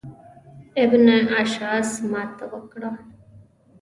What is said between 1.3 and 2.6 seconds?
اشعث ماته